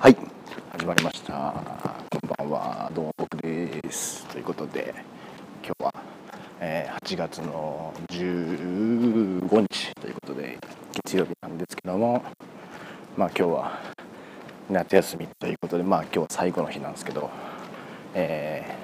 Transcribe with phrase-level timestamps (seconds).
[0.00, 0.16] はい。
[0.72, 1.54] 始まりました。
[2.10, 2.90] こんばんは。
[2.94, 4.26] どうも僕です。
[4.26, 4.92] ということで
[5.64, 5.94] 今日は、
[6.60, 10.58] えー、8月の15日ということで
[10.92, 12.22] 月曜日なんですけども
[13.16, 13.80] まあ今日は
[14.68, 17.30] 夏休みということでまあ今日は最後の日なんですけど
[18.14, 18.76] え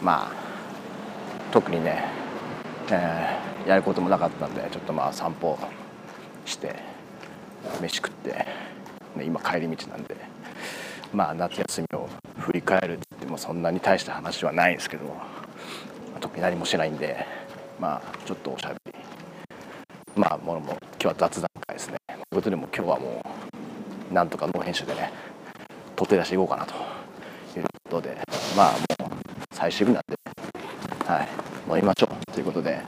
[0.00, 0.32] ー、まあ
[1.52, 2.04] 特にね、
[2.90, 5.58] えー、やることもなかったんでちょっとまあ散歩
[6.46, 6.91] して
[7.80, 10.16] 飯食って、ね、今帰り道なんで
[11.12, 15.16] まあ夏休みを振り返るって言ってもそんなに大した話はないんですけど
[16.20, 17.26] 特に何もしないんで
[17.80, 18.98] まあちょっとおしゃべり。
[20.14, 21.96] まあものも今日は雑談会ですね。
[22.06, 23.22] ということでも今日はも
[24.10, 25.10] うなんとかノー編集でね
[25.96, 26.74] 取って出していこうかなと
[27.58, 28.16] いうことで
[28.56, 29.12] まあもう
[29.52, 30.18] 最終日なんで
[31.06, 31.28] はい
[31.68, 32.32] 飲みましょう。
[32.32, 32.80] ということで、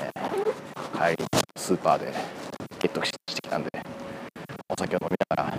[0.00, 2.12] えー、帰りスーパーで
[2.80, 3.70] ゲットしてきたんで
[4.72, 5.58] お酒を飲みながら、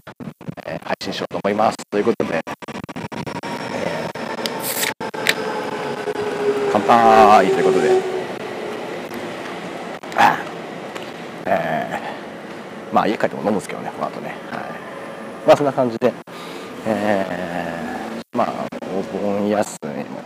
[0.66, 1.78] えー、配信しようと思います。
[1.92, 7.48] ということで、えー、乾杯！
[7.50, 7.90] ということで
[11.46, 14.30] えー、まあ家帰っても飲むんですけどねこの後ね。
[14.50, 14.60] はい。
[15.46, 16.12] まあそんな感じで
[16.88, 18.68] えー、まあ
[18.98, 20.22] お盆休みも、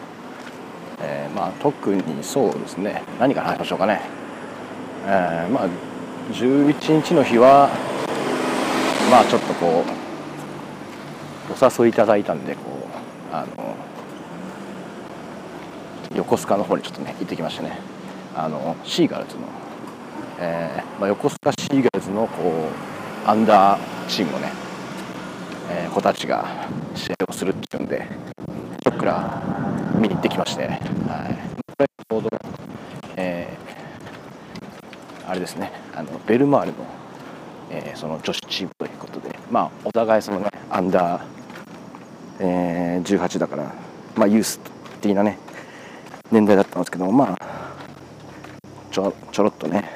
[1.02, 3.04] えー、まあ特にそうですね。
[3.20, 4.00] 何から話しましょうかね、
[5.06, 5.68] えー、まあ
[6.32, 7.70] 11日の日は
[9.10, 9.84] まあちょっとこ
[11.50, 12.62] うお誘いいただいたんでこ
[13.32, 13.76] うあの
[16.16, 17.80] 横須賀の方にちょっとね行ってきましたね。
[18.36, 19.42] あのシーガルズの、
[20.40, 22.70] えーまあ、横須賀シーガルズのこ
[23.26, 24.52] うアンダーチームのね、
[25.72, 26.46] えー、子たちが
[26.94, 28.06] 試合をするっていうんで
[28.84, 29.44] そっから
[29.96, 32.30] 見に行ってきまして、はい、これちょうど、
[33.16, 35.72] えー、あれですね。
[35.96, 36.78] あのベルマーレの、
[37.72, 38.77] えー、その女子チーム、
[39.50, 41.24] まあ、お互いそのねアンダー、
[42.40, 43.74] えー、18だから、
[44.16, 44.60] まあ、ユース
[45.02, 45.38] 的なね
[46.32, 47.74] 年代だったんですけどまあ
[48.92, 49.90] ちょちょろっとね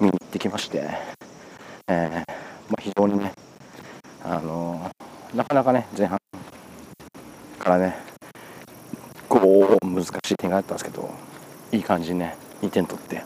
[0.00, 0.88] 見に行ってきまして、
[1.88, 2.32] えー
[2.70, 3.32] まあ、非常にね、
[4.24, 6.18] あのー、なかなかね前半
[7.58, 7.96] からね
[9.28, 11.10] こう難しい点があったんですけど
[11.72, 13.22] いい感じにね2点取って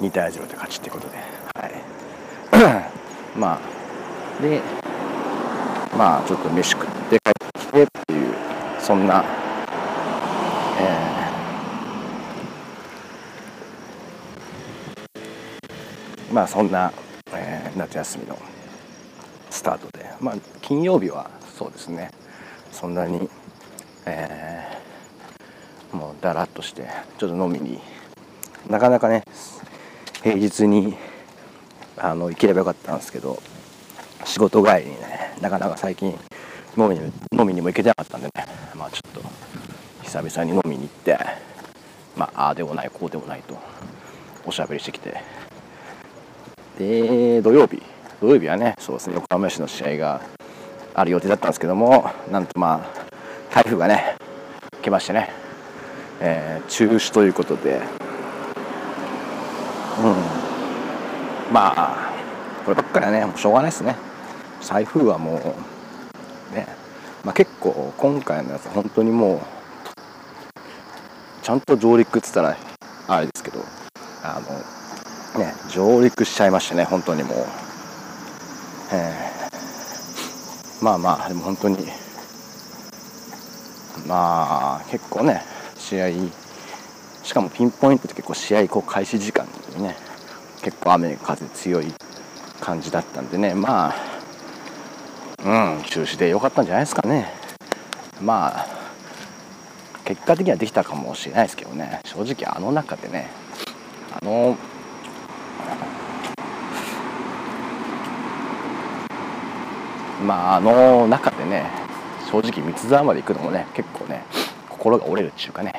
[0.00, 1.16] 2対0で勝ちってことで、
[1.54, 1.72] はい、
[3.38, 3.79] まあ
[4.40, 4.62] で
[5.96, 8.34] まあちょっと飯食って帰ってきてっていう
[8.80, 9.22] そんな、
[10.80, 16.90] えー、まあそんな、
[17.34, 18.38] えー、夏休みの
[19.50, 22.10] スタートでまあ金曜日はそうですね
[22.72, 23.28] そんなに、
[24.06, 27.78] えー、もうだらっとしてちょっと飲みに
[28.70, 29.22] なかなかね
[30.22, 30.96] 平日に
[31.98, 33.42] あの行ければよかったんですけど
[34.30, 36.16] 仕事帰りにねなかなか最近
[36.78, 38.32] 飲みに飲みにも行けてなかったんでね。
[38.76, 39.20] まあちょっと
[40.04, 41.18] 久々に飲みに行って
[42.16, 43.58] まあああでもないこうでもないと
[44.46, 45.20] おしゃべりしてきて。
[46.78, 47.82] で土曜日。
[48.20, 50.20] 土曜日はねそうですね横浜市の試合が
[50.94, 52.88] ある予定だったんですけどもなんとま
[53.50, 54.14] あ台風がね
[54.80, 55.30] 来ましてね、
[56.20, 57.80] えー、中止ということで。
[59.98, 61.52] うん。
[61.52, 62.12] まあ
[62.64, 63.96] こればっかりはねもうしょうがないですね。
[64.66, 65.56] 台風はも
[66.52, 66.66] うね、
[67.24, 69.40] まあ、結構今回のやつ本当にもう
[71.42, 72.56] ちゃんと上陸っつったら
[73.08, 73.64] あれですけど
[74.22, 74.40] あ
[75.34, 77.46] のね上陸しちゃいましたね本当にもう、
[78.92, 81.76] えー、まあまあでも本当に
[84.06, 85.42] まあ結構ね
[85.76, 86.08] 試合
[87.22, 89.96] しかもピンポイントって結構試合こう開始時間にね
[90.62, 91.86] 結構雨風強い
[92.60, 94.09] 感じだったんでねまあ
[95.44, 97.32] うん中止で良かったんじゃないですかね。
[98.20, 98.66] まあ
[100.04, 102.00] 結果的にはできたかもしれないですけどね。
[102.04, 103.30] 正直あの中でね
[104.12, 104.56] あの
[110.26, 111.64] まああの中でね
[112.30, 114.24] 正直三沢まで行くのもね結構ね
[114.68, 115.72] 心が折れるっていうかね。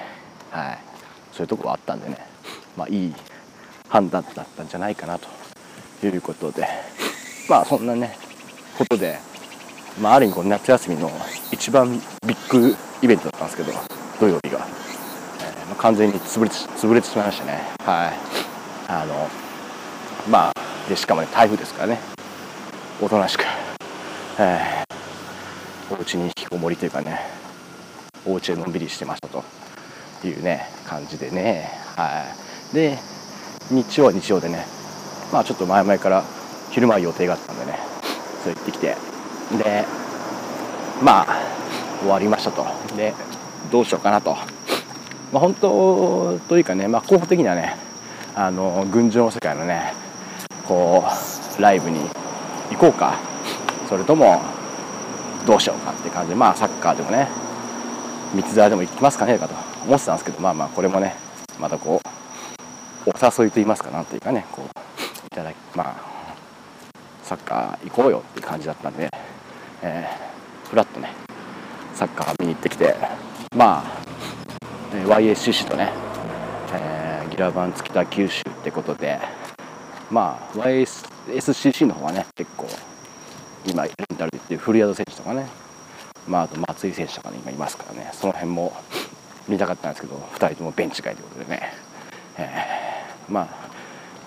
[0.49, 0.79] はい。
[1.31, 2.17] そういうとこはあったんでね
[2.75, 3.13] まあいい
[3.89, 5.27] 判断だったんじゃないかなと
[6.05, 6.67] いうことで。
[7.47, 8.17] まあそんなね
[8.77, 9.19] ことで、
[9.99, 11.11] まあ、ある意味この夏休みの
[11.51, 11.91] 一番
[12.25, 13.71] ビッグイベントだったんですけど
[14.19, 17.59] 土曜日が、えーまあ、完全に潰れて潰れてしまいましたね。
[17.83, 18.13] はい。
[18.87, 19.29] あの
[20.29, 20.53] まあ
[20.89, 21.99] でしかもね台風ですからね。
[23.01, 23.43] おとなしく、
[24.39, 27.19] えー、お家に引きこもりというかね
[28.25, 29.43] お家でのんびりしてましたと。
[30.23, 31.71] いうね感じでね。
[31.95, 32.33] は
[32.71, 32.75] い。
[32.75, 32.97] で
[33.69, 34.65] 日曜は日曜でね
[35.33, 36.23] まあちょっと前々から
[36.69, 37.79] 昼間予定があったんでね
[38.43, 39.10] そう言ってきて。
[39.57, 39.85] で
[41.03, 41.41] まあ
[41.99, 42.65] 終わりましたと。
[42.95, 43.13] で
[43.71, 44.35] どうしようかなと、
[45.31, 47.75] まあ、本当というかね、まあ、候補的にはね
[48.35, 49.93] あの群青の世界のね
[50.67, 51.03] こ
[51.57, 51.99] うライブに
[52.71, 53.31] 行こうか。
[53.91, 54.41] それとも
[55.45, 57.27] どうしようかって感じでまあサッカーでもね
[58.33, 59.53] 三沢でも行きますかねかと
[59.85, 61.13] 思ってたんですけどまあまあこれもね
[61.59, 62.01] またこ
[63.05, 66.35] うお誘いと言いますかなんというかねこういただきまあ
[67.23, 69.09] サッカー行こうよっていう感じだったんで、
[69.81, 71.13] えー、フラッとね
[71.93, 72.95] サッカー見に行ってきて
[73.55, 74.01] まあ
[74.93, 75.91] YSCC とね、
[76.73, 79.19] えー、ギラバン付きた九州ってことで
[80.09, 82.67] まあ YSCC の方はね結構
[83.65, 85.47] 今レンタルでっていう古宿選手とかね
[86.27, 88.73] まああと松井選手とかね今いますからねその辺も
[89.47, 91.73] 見たかったんですけど2人ともベンチ外ということでね、
[92.37, 93.47] えー、まあ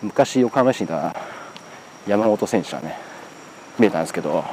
[0.03, 1.15] 昔横浜市にいた
[2.07, 2.99] 山本選手はね
[3.79, 4.45] 見えたんですけど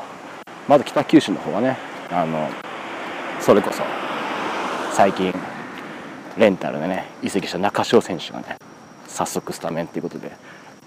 [0.68, 1.78] まず北九州の方はね
[2.10, 2.50] あの
[3.40, 3.84] それこそ
[4.94, 5.34] 最近
[6.38, 8.58] レンタルでね移籍した中潮選手がね
[9.08, 10.32] 早速スタメンっていうことで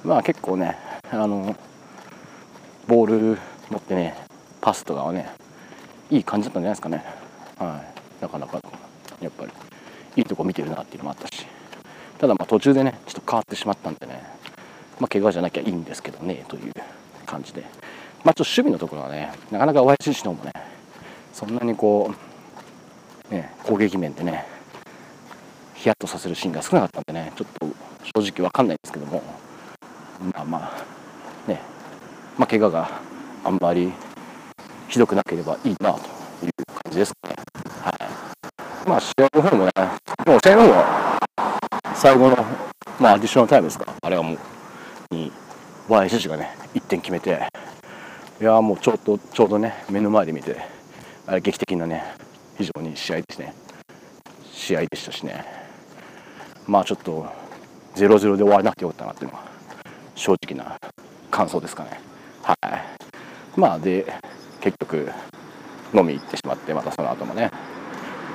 [0.04, 0.78] まあ結構ね
[1.10, 1.56] あの
[2.86, 3.38] ボール
[3.70, 4.14] 持ってね
[4.60, 5.30] パスとかはね
[6.10, 7.04] いい感じだったんじゃないですかね。
[7.58, 7.82] は
[8.20, 8.22] い。
[8.22, 8.60] なかなか
[9.20, 9.52] やっぱり
[10.16, 11.46] いいとこ見てるなっていうのもあったし。
[12.18, 14.22] ただまあ途中でねちょっと変わってしまったんでね
[15.00, 16.72] まあ怪我じゃなきゃいいんですけどねという
[17.26, 17.64] 感じで。
[18.24, 20.52] まあちょっと守備のところはねなかなか YCC の方もね
[21.32, 22.12] そんなにこ
[23.30, 24.46] うね攻撃面でね
[25.74, 29.22] ヒヤッとさせるシーンが少なかったんでねちょっと正直わかんないんですけども
[30.34, 30.72] まあま
[31.46, 31.60] あね
[32.38, 32.88] まあ怪我が
[33.44, 33.92] あんまり
[34.88, 35.98] ひどくなければいいなと
[36.44, 37.36] いう感じですかね。
[37.82, 38.88] はい。
[38.88, 39.72] まあ試合の方もね、
[40.26, 41.20] もう試合の方は
[41.94, 42.36] 最後の、
[43.00, 43.92] まあアディショナルタイムですか。
[44.02, 44.38] あれはもう、
[45.14, 45.32] に、
[45.88, 47.48] ワイシがね、1点決めて、
[48.44, 50.58] いやもうちょっと、ちょうどね、目の前で見て、
[51.26, 52.04] あれ劇的なね、
[52.58, 53.54] 非常に試合ですね。
[54.52, 55.46] 試合でしたしね。
[56.66, 57.26] まあちょっと、
[57.94, 59.46] 0-0で終わらなくてよかったなっていうのは、
[60.14, 60.76] 正直な
[61.30, 61.98] 感想ですかね。
[62.42, 62.94] はい。
[63.56, 64.04] まあで
[64.60, 65.10] 結局
[65.94, 67.50] 飲み行ってしまってまたその後もね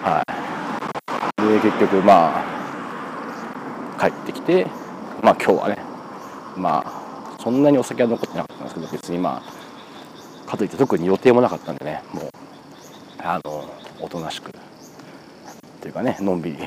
[0.02, 0.24] は
[1.38, 2.42] いで結局ま
[3.98, 4.66] あ帰ってきて
[5.22, 5.78] まあ今日はね
[6.56, 9.59] まあそんなにお酒は残ってなかったんですけど別にまあ
[10.50, 12.30] かといって特に予定もなかったんでねもう
[13.20, 14.52] あのおとなしく
[15.80, 16.58] というかねのんびり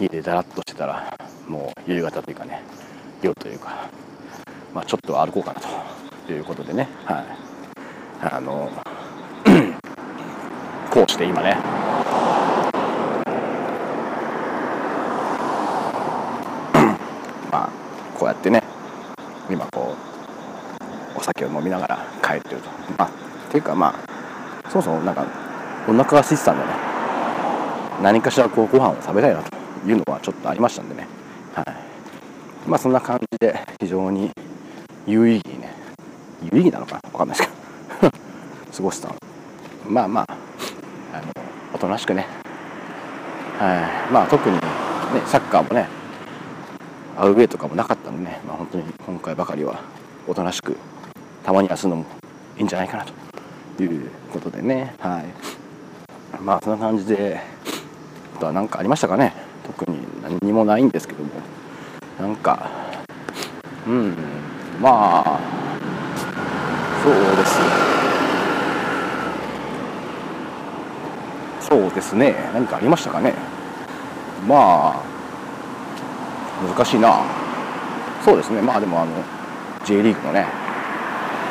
[0.00, 2.62] 家でだらっとしてたらもう夕方というかね
[3.20, 3.90] 夜というか
[4.72, 5.60] まあちょっと歩こうかな
[6.26, 7.26] ということでね、はい、
[8.20, 8.70] あの
[10.92, 11.56] こうして今ね。
[17.50, 17.70] まあ
[18.16, 18.62] こうやってね
[19.50, 20.17] 今こう
[21.28, 22.70] 酒を飲みながら帰ってると。
[22.96, 23.94] まあっていうかま
[24.64, 25.26] あそもそもなんか
[25.86, 26.70] お腹が空いてたんでね。
[28.02, 29.56] 何かしらこうご飯を食べたいなと
[29.88, 31.06] いうのはちょっとありましたんでね。
[31.54, 32.68] はい。
[32.68, 34.30] まあそんな感じで非常に
[35.06, 35.72] 有意義にね。
[36.52, 37.00] 有意義なのかな？
[37.10, 37.50] 分かんないです
[38.00, 38.12] けど。
[38.76, 39.08] 過ごした
[39.86, 40.26] まあまあ
[41.14, 41.24] あの
[41.74, 42.26] おとなしくね。
[43.58, 44.12] はい。
[44.12, 44.60] まあ特にね
[45.26, 45.88] サッカーもね
[47.16, 49.80] アウェーとかもなかったんでね、まあ、本当に今回ばかりは
[50.28, 50.76] おとなしく
[51.48, 52.06] たまに休むのも
[52.58, 53.06] いいんじゃないかな
[53.78, 54.94] ということでね。
[54.98, 55.24] はい。
[56.42, 57.40] まあそんな感じで
[58.36, 59.32] あとは何かありましたかね。
[59.66, 61.30] 特に何にもないんですけども。
[62.20, 62.68] なんか
[63.86, 64.14] うん。
[64.78, 65.40] まあ
[67.02, 67.58] そうです。
[71.66, 72.34] そうですね。
[72.52, 73.32] 何かありましたかね。
[74.46, 75.02] まあ
[76.76, 77.22] 難しいな。
[78.22, 78.60] そうですね。
[78.60, 79.12] まあでもあの
[79.86, 80.67] J リーグのね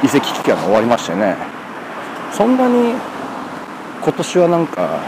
[0.04, 1.36] 移籍期間が終わりましてね。
[2.32, 2.94] そんなに
[4.04, 5.00] 今年はなんか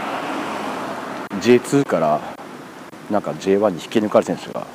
[1.40, 2.20] J2 から
[3.08, 4.66] なんか J1 に引き抜かれる選手が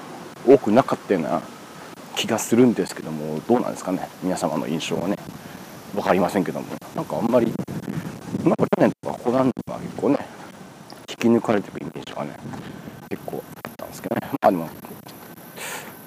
[0.48, 1.41] 多くなかったような
[2.15, 5.17] 気がするんですけどもどうなんですかね皆様の印象はね。
[5.93, 6.67] 分かりませんけども。
[6.95, 7.53] なんかあんまり
[8.43, 10.17] なんか去年とかここ何年か結構ね
[11.10, 12.31] 引き抜かれていくイメージがね
[13.10, 14.22] 結構あったんですけどね。
[14.41, 14.69] まあでも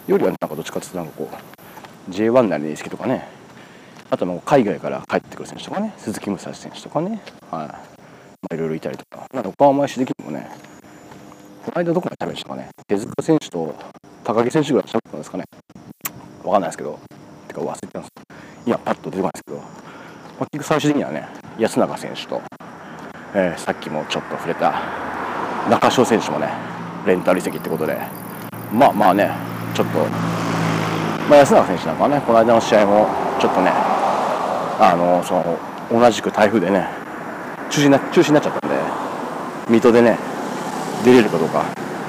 [0.06, 3.37] よりはなんかどっちかっていうとなんかこう J1 なりでいいですけどかね
[4.10, 7.78] あとは海外から帰ってくる選手とかね鈴木武蔵選手とかねはい、ま
[8.50, 9.26] あ、いろいろいたりとか。
[9.34, 10.50] なんかパーマイシ的にもね
[11.64, 13.74] この間どこで喋りましたかね手塚選手と
[14.24, 15.44] 高木選手ぐらい喋ったんですかね。
[16.44, 16.98] わかんないですけど
[17.46, 18.10] てか忘れてます。
[18.66, 19.64] 今パッと出てこないですけど、ま
[20.40, 22.42] あ、結局最終的にはね安永選手と、
[23.34, 24.80] えー、さっきもちょっと触れた
[25.68, 26.48] 中潮選手もね
[27.06, 27.98] レンタル移籍ってことで
[28.72, 29.30] まあまあね
[29.74, 29.98] ちょっと、
[31.28, 33.06] まあ、安永選手なんかはねこの間の試合も
[33.40, 33.87] ちょっとね
[34.80, 35.58] あのその
[35.90, 36.86] 同じく台風でね
[37.70, 38.76] 中止な中止になっちゃったんで
[39.68, 40.18] 水戸でね
[41.04, 41.64] 出れるかどうか。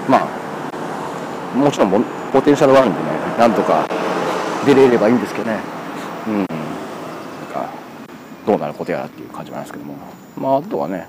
[0.08, 3.06] まあもちろんポテンシャルはあるんでね
[3.38, 3.88] なんとか
[4.66, 5.60] 出れればいいんですけどね。
[6.28, 6.38] うん。
[6.38, 6.48] なん
[7.52, 7.70] か
[8.46, 9.96] どうなることやらっていう感じなんですけども。
[10.38, 11.08] まああとはね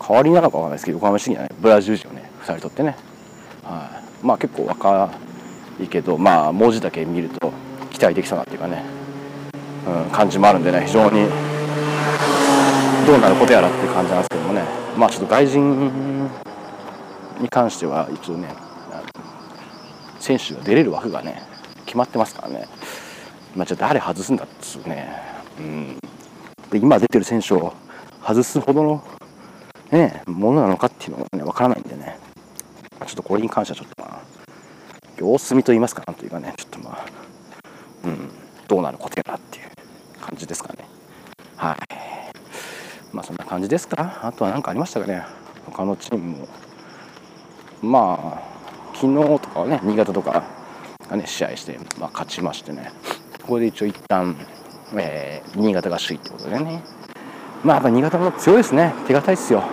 [0.00, 2.96] 代わりなのかわかんないですけど横浜市にはねブラジル人をね2人とってね。
[3.62, 5.10] はい、まあ結構若
[5.78, 7.52] いけどまあ文字だけ見ると
[7.90, 8.82] 期待できそうなっていうかね、
[10.12, 11.26] 感じもあるんでね非常に
[13.06, 14.62] どうなることやらっていう感じなんですけどもね。
[14.96, 16.24] まあちょっと外人
[17.40, 18.48] に関しては一応ね
[20.18, 21.42] 選手が出れる枠がね
[21.86, 22.68] 決まってますからね、
[23.56, 25.10] まあ、じゃあ誰外すんだっつうね、
[25.58, 25.98] うん、
[26.70, 27.72] で今出てる選手を
[28.22, 29.04] 外すほどの、
[29.90, 32.18] ね、ものなのかっていうのがね分からないんでね。
[33.06, 34.22] ちょっとこれに関してはちょっとまあ
[35.16, 37.06] 様子見と言いますかなというかねちょっとまあ
[38.04, 38.30] うん
[38.68, 39.69] どうなることやらっていう。
[40.30, 40.84] 感じですかね。
[41.56, 41.76] はい。
[43.12, 44.20] まあそんな感じですか。
[44.22, 45.24] あとは何かありましたかね。
[45.66, 46.48] 他のチームも。
[47.82, 50.44] まあ昨日とかはね新潟とか
[51.08, 52.92] がね試合して、まあ、勝ちましてね。
[53.42, 54.36] ここで一応一旦、
[54.94, 56.84] えー、新潟が首位ってことでね。
[57.64, 58.94] まあやっぱ新潟も強いですね。
[59.08, 59.64] 手堅いっすよ、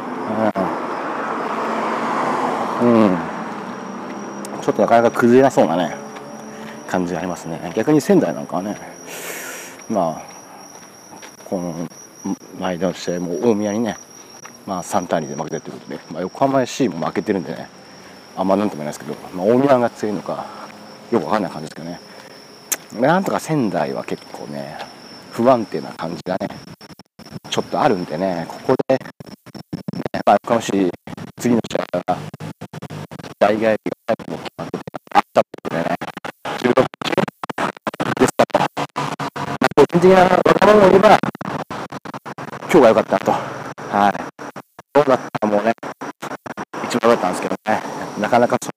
[2.82, 3.18] うん、うん、
[4.62, 5.96] ちょっとなかなか崩れなそうなね
[6.88, 7.72] 感じがありますね。
[7.76, 8.76] 逆に仙台なんかはね。
[9.90, 10.26] まあ
[11.50, 11.88] この
[12.60, 13.98] 前の試合も大宮にね
[14.66, 17.70] まあ3対2で負けてってことで、まあ、横浜 FC も負けてるんでね
[18.36, 20.46] あんまなんとも言えないですけど、まあ、大宮が強いのか
[21.10, 22.00] よくわかんない感じですけどね。
[23.00, 24.77] なんとか仙台は結構ね
[25.32, 26.50] 不安定な感じがね
[27.50, 29.00] ちょっとあるんでねここで、ね、
[30.25, 30.92] まあ、横浜市
[31.39, 32.18] 次の試合から
[33.39, 33.75] 大外が
[34.30, 34.80] も決まって
[35.13, 35.96] あったことでね
[36.58, 36.74] 16
[38.20, 41.37] ですから、まあ、個人的な若者もいれば
[42.69, 43.31] 今日が良かったと。
[43.31, 44.13] はい。
[44.93, 45.71] どうだったらもうね
[46.83, 47.81] 一番良かったんですけどね。
[48.19, 48.69] なかなかそ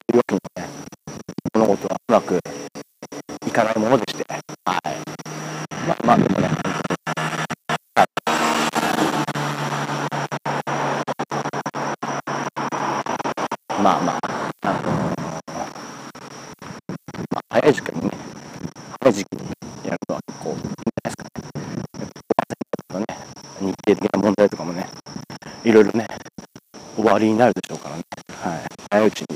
[27.20, 28.02] りになるでしょうからね、
[28.42, 28.60] はい、
[28.90, 29.26] 早いうちに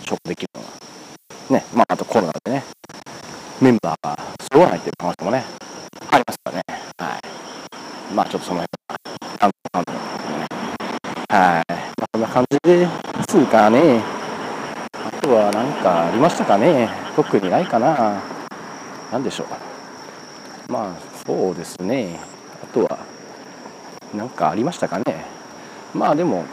[0.00, 0.68] 勝負できるのは、
[1.50, 2.64] ね、まあ、あとコロナでね、
[3.60, 4.18] メンバーが
[4.52, 5.44] 揃わないっていう可能性もね、
[6.10, 6.64] ありますからね、
[6.98, 8.14] はい。
[8.14, 8.96] まあ、ちょっとその辺は、
[9.40, 9.98] なんとかね、
[11.28, 11.72] はい。
[11.72, 12.88] まあ、こんな感じで、
[13.28, 14.02] つうかね、
[14.92, 18.20] あとは何かありましたかね、特にないかな、
[19.10, 20.72] なんでしょう。
[20.72, 22.20] まあ、そうですね、
[22.62, 22.98] あとは、
[24.14, 25.24] 何かありましたかね。
[25.94, 26.44] まあでも、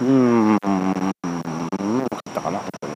[0.00, 2.94] うーん、なかったかな、本当に。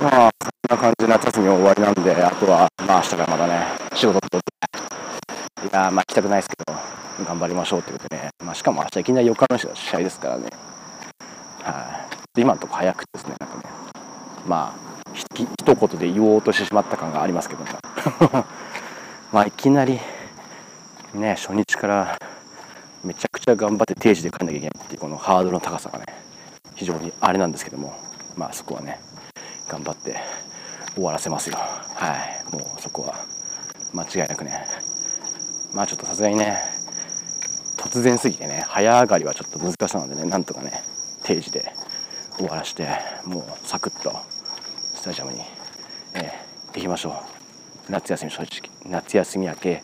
[0.00, 0.76] まあ、そん。
[0.76, 1.94] な感じで夏休み終わりなん。
[1.94, 4.40] で、あとは、まあ明日からまだね、仕事とい
[5.72, 6.74] やまあ行きたくないですけど、
[7.24, 10.50] 頑張りましょうってことでね、まあ、しかも明日いきなり横浜市の試合ですからね、
[11.62, 12.06] は
[12.36, 13.48] い、今のとこ早くですね、なん。
[13.48, 13.62] かね、
[14.46, 17.66] まあ、ひ一言で言おうとしてしまった感がありますけども、
[19.34, 19.98] まあいきなり、
[21.12, 22.18] ね、初日から
[23.02, 26.06] めちゃくちゃ頑張って定時で帰んなきゃいけないっていうこのハードルの高さがね、
[26.76, 27.98] 非常にあれなんですけども、
[28.36, 29.00] まあそこはね、
[29.68, 30.20] 頑張って
[30.94, 31.56] 終わらせますよ。
[31.56, 33.26] はい、もうそこは
[33.92, 34.64] 間違いなくね、
[35.74, 36.56] まあちょっとさすがにね
[37.76, 40.80] 突然すぎてね早上がりはちょっと難しさなのでねなんとかね
[41.24, 41.72] 定時で
[42.36, 42.86] 終わらして
[43.24, 44.14] もうサクッと
[44.94, 45.40] スタジアムに、
[46.14, 47.33] えー、行きましょう
[47.88, 49.82] 夏休み初日夏休み明け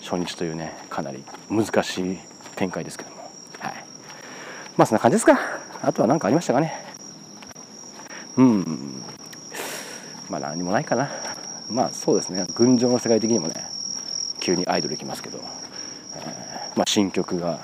[0.00, 2.18] 初日というねかなり難しい
[2.56, 3.16] 展開ですけども。
[3.58, 3.74] はい。
[4.76, 5.38] まあそんな感じですか。
[5.82, 6.74] あとは何かありましたかね。
[8.36, 8.64] うん。
[10.30, 11.10] まあ何もないかな。
[11.70, 12.46] まあそうですね。
[12.54, 13.54] 群青の世界的にもね
[14.40, 17.58] 急にアイドル行きますけど、えー、まあ、新曲が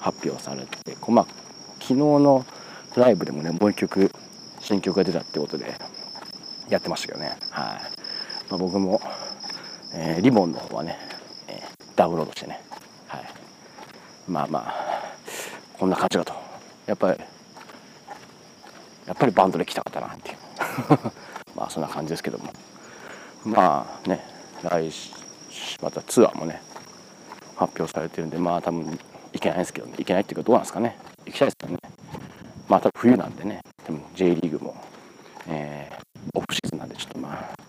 [0.00, 1.26] 発表されてまあ、
[1.80, 2.46] 昨日の
[2.96, 4.10] ライブでもねもう一曲
[4.60, 5.74] 新曲が出たってことで
[6.68, 8.03] やってましたけどね、はい。
[8.54, 9.00] まあ、僕も、
[9.92, 10.96] えー、リボンの方はね、
[11.48, 12.60] えー、ダウンロードしてね、
[13.08, 13.24] はい、
[14.28, 14.74] まあまあ
[15.76, 16.32] こんな感じだと。
[16.86, 17.20] やっぱり
[19.06, 20.36] やっぱりバンドで来たかったなっていう。
[21.58, 22.52] まあそんな感じですけども。
[23.44, 24.24] まあね
[24.62, 26.62] 来またツアーもね
[27.56, 28.98] 発表されてるんでまあ多分
[29.32, 30.96] 行けないですけど、ね、行けないっていうかどうなんですかね。
[31.26, 31.78] 行きたいですよね。
[32.68, 34.76] まあ多分冬なんでねでも J リーグも、
[35.48, 37.63] えー、オフシーズンなんでちょっとまあ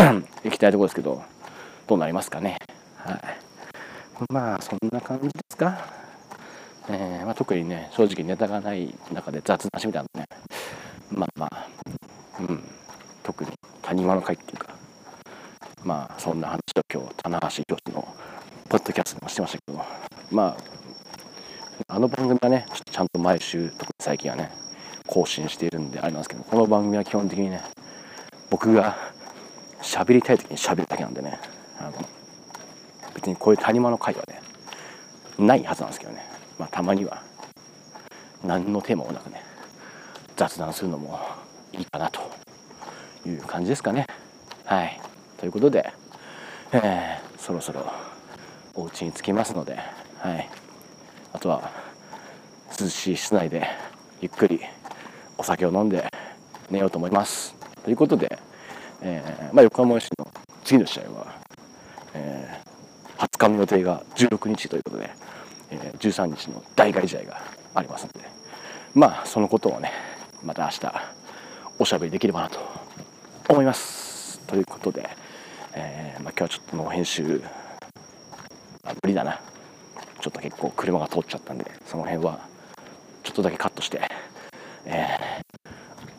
[0.44, 1.22] 行きたいところですけど
[1.86, 2.58] どうなりますかね。
[2.96, 3.20] はい。
[4.32, 5.78] まあそんな感じですか、
[6.88, 10.28] えー、まあ、特にね正直ネタがない中で雑なしみたいなね
[11.10, 11.66] まあまあ
[12.40, 12.62] うん。
[13.22, 13.50] 特に
[13.82, 14.74] 谷間の会っていうか
[15.84, 17.64] まあそんな話を今日棚橋宏
[17.94, 18.08] の
[18.68, 19.84] ポッドキャストでもしてましたけど
[20.30, 20.56] ま
[21.88, 24.50] ああの番組はねちゃんと毎週特に最近はね
[25.06, 27.62] 更新しているんでありますけどこの番組は基本的にね
[28.50, 29.09] 僕が
[29.90, 31.40] 喋りたい時に喋るだけなんでね。
[31.80, 31.92] あの
[33.12, 34.40] 別にこういう谷間の会はね
[35.36, 36.24] ないはずなんですけどね。
[36.60, 37.22] まあたまには
[38.44, 39.42] 何のテーマもなくね
[40.36, 41.18] 雑談するのも
[41.72, 42.20] いいかなと
[43.26, 44.06] いう感じですかね。
[44.64, 45.00] はい。
[45.38, 45.92] ということで、
[46.72, 47.84] えー、そろそろ
[48.74, 49.76] お家に着きますので、
[50.18, 50.48] はい、
[51.32, 51.72] あとは
[52.78, 53.66] 涼しい室内で
[54.20, 54.60] ゆっくり
[55.36, 56.08] お酒を飲んで
[56.70, 57.56] 寝ようと思います。
[57.82, 58.38] ということで、
[59.02, 60.30] えーまあ、横浜市の
[60.64, 61.34] 次の試合は、
[62.14, 65.10] えー、20日の予定が16日ということで、
[65.70, 67.42] えー、13日の大外試合が
[67.74, 68.28] ありますので
[68.94, 69.92] まあそのことをね
[70.44, 70.92] また明日
[71.78, 72.60] おしゃべりできればなと
[73.48, 74.38] 思います。
[74.40, 75.08] ということで、
[75.74, 77.42] えーまあ、今日はちょっとの編集
[78.84, 79.40] あ無理だな。
[80.20, 82.40] ちょっと結構車が通っちゃったんでその辺は
[83.22, 84.02] ちょっとだけカットして、
[84.84, 85.06] え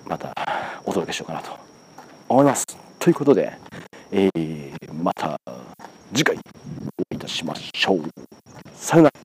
[0.05, 0.33] ー、また
[0.83, 1.60] お届けしようかなと
[2.31, 2.65] 思います。
[2.97, 3.51] ということで、
[4.11, 5.37] えー、また
[6.13, 6.41] 次回お会
[7.11, 8.03] いいたしましょう。
[8.73, 9.20] さよなら。